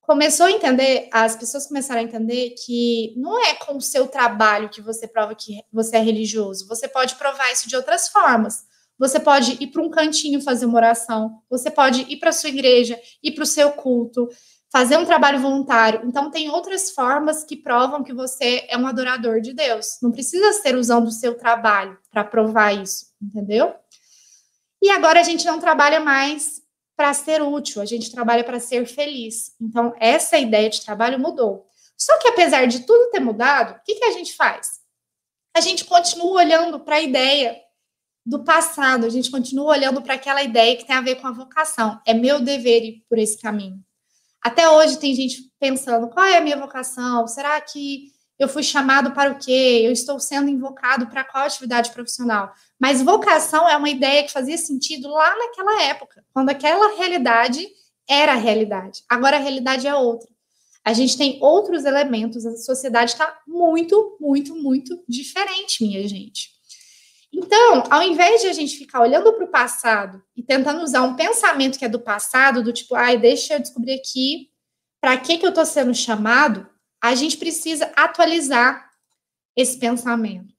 [0.00, 4.68] começou a entender, as pessoas começaram a entender que não é com o seu trabalho
[4.68, 6.66] que você prova que você é religioso.
[6.66, 8.64] Você pode provar isso de outras formas.
[8.98, 12.48] Você pode ir para um cantinho fazer uma oração, você pode ir para a sua
[12.48, 14.28] igreja, ir para o seu culto,
[14.70, 16.02] fazer um trabalho voluntário.
[16.04, 19.98] Então, tem outras formas que provam que você é um adorador de Deus.
[20.02, 23.74] Não precisa ser usando o seu trabalho para provar isso, entendeu?
[24.82, 26.60] E agora a gente não trabalha mais
[26.96, 29.52] para ser útil, a gente trabalha para ser feliz.
[29.60, 31.66] Então, essa ideia de trabalho mudou.
[31.96, 34.80] Só que, apesar de tudo ter mudado, o que, que a gente faz?
[35.56, 37.56] A gente continua olhando para a ideia
[38.24, 41.32] do passado, a gente continua olhando para aquela ideia que tem a ver com a
[41.32, 42.00] vocação.
[42.06, 43.78] É meu dever ir por esse caminho.
[44.42, 47.26] Até hoje tem gente pensando: qual é a minha vocação?
[47.26, 49.82] Será que eu fui chamado para o quê?
[49.84, 52.52] Eu estou sendo invocado para qual atividade profissional?
[52.78, 57.66] Mas vocação é uma ideia que fazia sentido lá naquela época, quando aquela realidade
[58.08, 59.02] era a realidade.
[59.08, 60.28] Agora a realidade é outra.
[60.84, 66.53] A gente tem outros elementos, a sociedade está muito, muito, muito diferente, minha gente.
[67.36, 71.16] Então, ao invés de a gente ficar olhando para o passado e tentando usar um
[71.16, 74.50] pensamento que é do passado, do tipo, ai, deixa eu descobrir aqui
[75.00, 76.66] para que, que eu estou sendo chamado,
[77.02, 78.88] a gente precisa atualizar
[79.56, 80.54] esse pensamento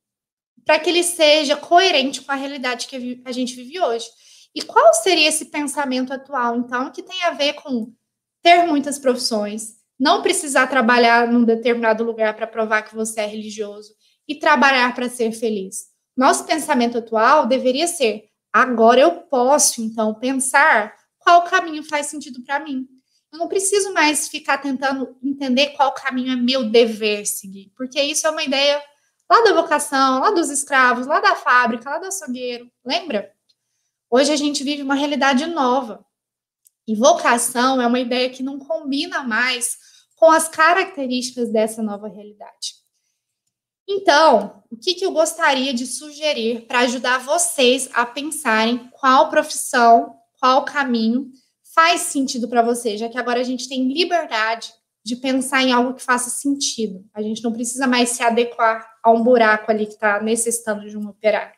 [0.65, 4.07] para que ele seja coerente com a realidade que a gente vive hoje.
[4.53, 7.93] E qual seria esse pensamento atual, então, que tem a ver com
[8.41, 13.93] ter muitas profissões, não precisar trabalhar num determinado lugar para provar que você é religioso
[14.27, 15.94] e trabalhar para ser feliz?
[16.15, 22.59] Nosso pensamento atual deveria ser: agora eu posso, então, pensar qual caminho faz sentido para
[22.59, 22.87] mim.
[23.31, 28.25] Eu não preciso mais ficar tentando entender qual caminho é meu dever seguir, porque isso
[28.25, 28.81] é uma ideia
[29.29, 32.71] lá da vocação, lá dos escravos, lá da fábrica, lá do açougueiro.
[32.85, 33.33] Lembra?
[34.09, 36.05] Hoje a gente vive uma realidade nova.
[36.87, 39.77] E vocação é uma ideia que não combina mais
[40.15, 42.84] com as características dessa nova realidade.
[43.87, 50.15] Então, o que, que eu gostaria de sugerir para ajudar vocês a pensarem qual profissão,
[50.39, 51.31] qual caminho
[51.73, 55.93] faz sentido para vocês, já que agora a gente tem liberdade de pensar em algo
[55.93, 57.05] que faça sentido.
[57.13, 60.97] A gente não precisa mais se adequar a um buraco ali que está necessitando de
[60.97, 61.53] um operário.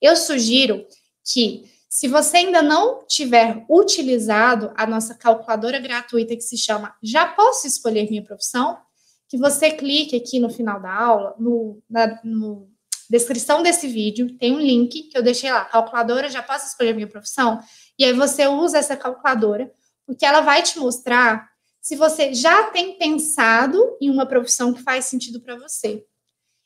[0.00, 0.86] Eu sugiro
[1.24, 7.26] que, se você ainda não tiver utilizado a nossa calculadora gratuita que se chama Já
[7.26, 8.78] Posso Escolher Minha Profissão,
[9.28, 12.68] que você clique aqui no final da aula, no, na no
[13.08, 17.06] descrição desse vídeo, tem um link que eu deixei lá, calculadora, já posso escolher minha
[17.06, 17.60] profissão,
[17.98, 19.70] e aí você usa essa calculadora,
[20.04, 21.48] porque ela vai te mostrar
[21.80, 26.04] se você já tem pensado em uma profissão que faz sentido para você.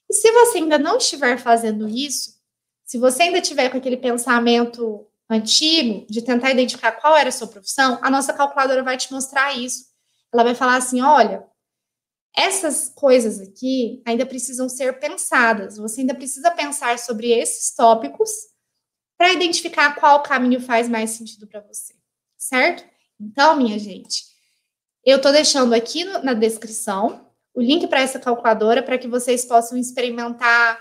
[0.09, 2.41] E se você ainda não estiver fazendo isso,
[2.85, 7.47] se você ainda tiver com aquele pensamento antigo de tentar identificar qual era a sua
[7.47, 9.85] profissão, a nossa calculadora vai te mostrar isso.
[10.33, 11.45] Ela vai falar assim: olha,
[12.37, 15.77] essas coisas aqui ainda precisam ser pensadas.
[15.77, 18.31] Você ainda precisa pensar sobre esses tópicos
[19.19, 21.95] para identificar qual caminho faz mais sentido para você,
[22.39, 22.85] certo?
[23.21, 24.25] Então, minha gente,
[25.05, 29.45] eu estou deixando aqui no, na descrição o link para essa calculadora para que vocês
[29.45, 30.81] possam experimentar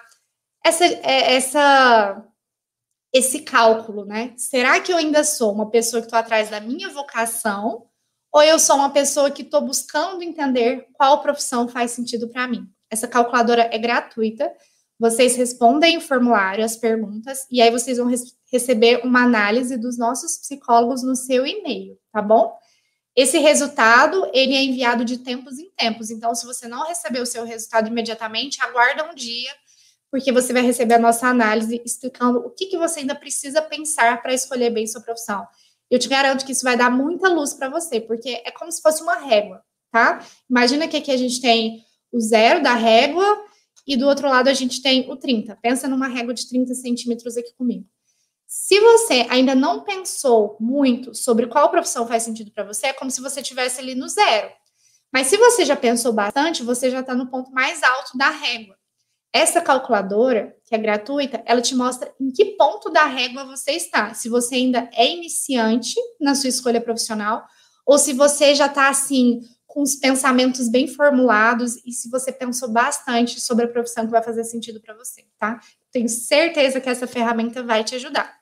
[0.64, 2.26] essa, é, essa,
[3.14, 4.34] esse cálculo, né?
[4.38, 7.89] Será que eu ainda sou uma pessoa que estou atrás da minha vocação
[8.32, 12.68] ou eu sou uma pessoa que estou buscando entender qual profissão faz sentido para mim?
[12.90, 14.52] Essa calculadora é gratuita.
[15.00, 18.12] Vocês respondem o formulário, as perguntas, e aí vocês vão
[18.52, 22.54] receber uma análise dos nossos psicólogos no seu e-mail, tá bom?
[23.16, 26.12] Esse resultado, ele é enviado de tempos em tempos.
[26.12, 29.52] Então, se você não receber o seu resultado imediatamente, aguarda um dia,
[30.12, 34.22] porque você vai receber a nossa análise explicando o que, que você ainda precisa pensar
[34.22, 35.48] para escolher bem sua profissão.
[35.90, 38.82] Eu te garanto que isso vai dar muita luz para você, porque é como se
[38.82, 40.26] fosse uma régua, tá?
[40.50, 43.26] Imagina que aqui a gente tem o zero da régua
[43.88, 45.56] e do outro lado a gente tem o 30.
[45.56, 47.86] Pensa numa régua de 30 centímetros aqui comigo.
[48.48, 53.12] Se você ainda não pensou muito sobre qual profissão faz sentido para você, é como
[53.12, 54.50] se você estivesse ali no zero.
[55.12, 58.79] Mas se você já pensou bastante, você já está no ponto mais alto da régua.
[59.32, 64.14] Essa calculadora, que é gratuita, ela te mostra em que ponto da régua você está.
[64.14, 67.46] Se você ainda é iniciante na sua escolha profissional,
[67.86, 72.70] ou se você já está assim, com os pensamentos bem formulados e se você pensou
[72.70, 75.60] bastante sobre a profissão que vai fazer sentido para você, tá?
[75.92, 78.36] Tenho certeza que essa ferramenta vai te ajudar.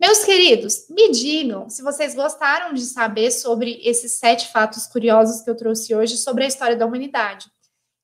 [0.00, 5.50] Meus queridos, me digam se vocês gostaram de saber sobre esses sete fatos curiosos que
[5.50, 7.46] eu trouxe hoje sobre a história da humanidade.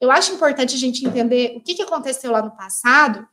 [0.00, 3.26] Eu acho importante a gente entender o que, aconteceu lá no passado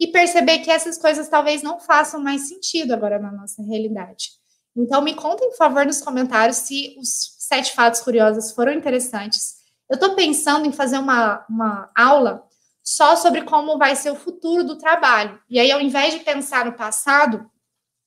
[0.00, 4.30] e perceber que essas coisas talvez não façam mais sentido agora na nossa realidade.
[4.76, 9.56] Então, me contem, por favor, nos comentários se os sete fatos curiosos foram interessantes.
[9.88, 12.44] Eu estou pensando em fazer uma, uma aula
[12.82, 15.40] só sobre como vai ser o futuro do trabalho.
[15.48, 17.50] E aí, ao invés de pensar no passado,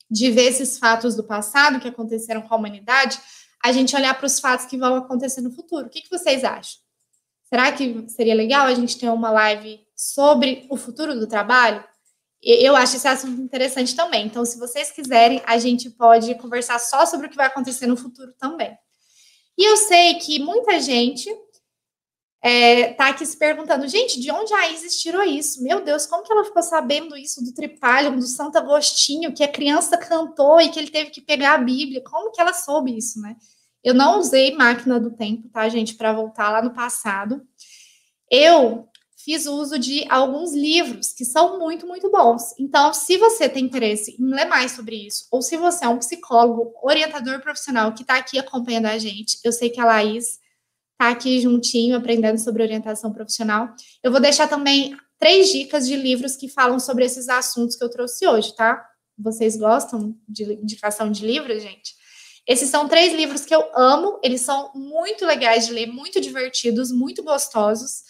[0.09, 3.19] de ver esses fatos do passado que aconteceram com a humanidade,
[3.63, 5.85] a gente olhar para os fatos que vão acontecer no futuro.
[5.85, 6.80] O que, que vocês acham?
[7.53, 11.83] Será que seria legal a gente ter uma live sobre o futuro do trabalho?
[12.41, 14.25] Eu acho esse assunto interessante também.
[14.25, 17.97] Então, se vocês quiserem, a gente pode conversar só sobre o que vai acontecer no
[17.97, 18.73] futuro também.
[19.57, 21.29] E eu sei que muita gente
[22.41, 25.61] é, tá aqui se perguntando, gente, de onde a Isis tirou isso?
[25.61, 29.51] Meu Deus, como que ela ficou sabendo isso do Tripalium, do Santo Agostinho, que a
[29.51, 32.01] criança cantou e que ele teve que pegar a Bíblia?
[32.01, 33.35] Como que ela soube isso, né?
[33.83, 37.41] Eu não usei máquina do tempo, tá, gente, para voltar lá no passado.
[38.29, 38.87] Eu
[39.23, 42.53] fiz uso de alguns livros que são muito, muito bons.
[42.59, 45.99] Então, se você tem interesse em ler mais sobre isso, ou se você é um
[45.99, 50.39] psicólogo, orientador profissional que está aqui acompanhando a gente, eu sei que a Laís
[50.93, 53.73] está aqui juntinho aprendendo sobre orientação profissional.
[54.03, 57.89] Eu vou deixar também três dicas de livros que falam sobre esses assuntos que eu
[57.89, 58.83] trouxe hoje, tá?
[59.17, 62.00] Vocês gostam de indicação de livros, gente?
[62.47, 66.91] Esses são três livros que eu amo, eles são muito legais de ler, muito divertidos,
[66.91, 68.03] muito gostosos.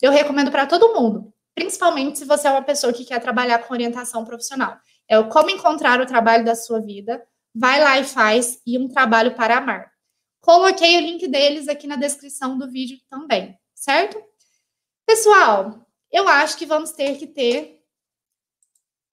[0.00, 3.74] Eu recomendo para todo mundo, principalmente se você é uma pessoa que quer trabalhar com
[3.74, 4.76] orientação profissional.
[5.08, 7.22] É o Como Encontrar o Trabalho da Sua Vida,
[7.54, 9.92] Vai Lá e Faz e Um Trabalho para Amar.
[10.40, 14.20] Coloquei o link deles aqui na descrição do vídeo também, certo?
[15.06, 17.81] Pessoal, eu acho que vamos ter que ter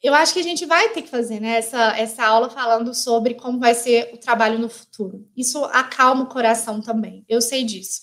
[0.01, 3.33] eu acho que a gente vai ter que fazer né, essa, essa aula falando sobre
[3.33, 5.27] como vai ser o trabalho no futuro.
[5.35, 8.01] Isso acalma o coração também, eu sei disso.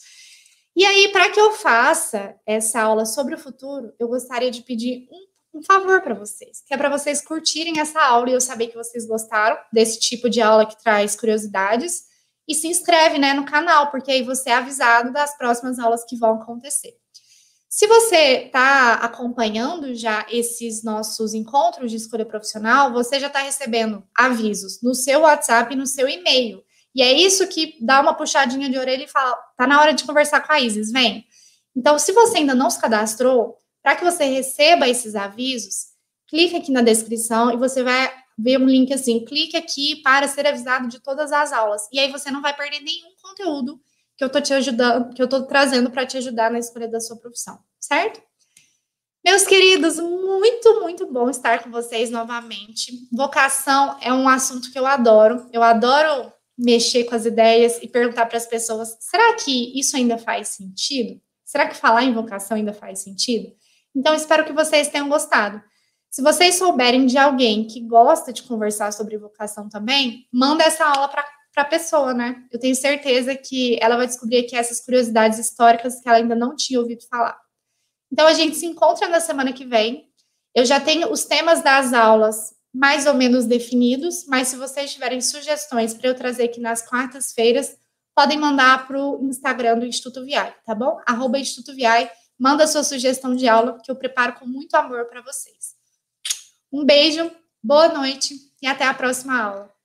[0.75, 5.09] E aí, para que eu faça essa aula sobre o futuro, eu gostaria de pedir
[5.11, 8.67] um, um favor para vocês, que é para vocês curtirem essa aula e eu saber
[8.67, 12.05] que vocês gostaram desse tipo de aula que traz curiosidades.
[12.47, 16.17] E se inscreve né, no canal, porque aí você é avisado das próximas aulas que
[16.17, 16.95] vão acontecer.
[17.77, 24.03] Se você está acompanhando já esses nossos encontros de escolha profissional, você já está recebendo
[24.17, 26.65] avisos no seu WhatsApp e no seu e-mail.
[26.95, 30.05] E é isso que dá uma puxadinha de orelha e fala: tá na hora de
[30.05, 31.27] conversar com a Isis, vem.
[31.77, 35.89] Então, se você ainda não se cadastrou, para que você receba esses avisos,
[36.29, 40.47] clique aqui na descrição e você vai ver um link assim: clique aqui para ser
[40.47, 41.83] avisado de todas as aulas.
[41.93, 43.79] E aí você não vai perder nenhum conteúdo
[44.17, 47.01] que eu tô te ajudando, que eu tô trazendo para te ajudar na escolha da
[47.01, 48.23] sua profissão, certo?
[49.25, 52.93] Meus queridos, muito, muito bom estar com vocês novamente.
[53.13, 55.49] Vocação é um assunto que eu adoro.
[55.53, 60.17] Eu adoro mexer com as ideias e perguntar para as pessoas: será que isso ainda
[60.17, 61.21] faz sentido?
[61.45, 63.53] Será que falar em vocação ainda faz sentido?
[63.95, 65.61] Então, espero que vocês tenham gostado.
[66.11, 71.09] Se vocês souberem de alguém que gosta de conversar sobre vocação também, manda essa aula
[71.09, 71.25] para
[71.57, 72.45] para a pessoa, né?
[72.53, 76.55] Eu tenho certeza que ela vai descobrir aqui essas curiosidades históricas que ela ainda não
[76.55, 77.41] tinha ouvido falar.
[78.13, 80.07] Então a gente se encontra na semana que vem.
[80.55, 85.23] Eu já tenho os temas das aulas mais ou menos definidos, mas se vocês tiverem
[85.23, 87.75] sugestões para eu trazer aqui nas quartas-feiras,
[88.15, 91.01] podem mandar para o Instagram do Instituto Viai, tá bom?
[91.07, 95.23] Arroba Instituto Viai, manda sua sugestão de aula, que eu preparo com muito amor para
[95.23, 95.75] vocês.
[96.71, 97.31] Um beijo,
[97.63, 99.76] boa noite e até a próxima aula.